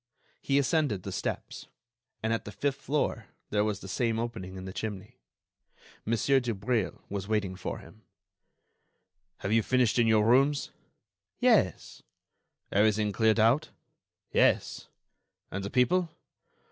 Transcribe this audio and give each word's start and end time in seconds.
He 0.41 0.57
ascended 0.57 1.03
the 1.03 1.11
steps, 1.11 1.67
and 2.23 2.33
at 2.33 2.43
the 2.43 2.51
fifth 2.51 2.81
floor 2.81 3.27
there 3.51 3.63
was 3.63 3.81
the 3.81 3.87
same 3.87 4.17
opening 4.17 4.55
in 4.55 4.65
the 4.65 4.73
chimney. 4.73 5.19
Mon. 6.07 6.17
Dubreuil 6.17 7.03
was 7.07 7.27
waiting 7.27 7.55
for 7.55 7.77
him. 7.77 8.01
"Have 9.41 9.51
you 9.53 9.61
finished 9.61 9.99
in 9.99 10.07
your 10.07 10.25
rooms?" 10.25 10.71
"Yes." 11.37 12.01
"Everything 12.71 13.11
cleared 13.11 13.39
out?" 13.39 13.69
"Yes." 14.31 14.87
"And 15.51 15.63
the 15.63 15.69
people?" 15.69 16.09